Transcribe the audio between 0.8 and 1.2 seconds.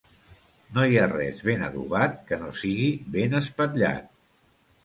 hi ha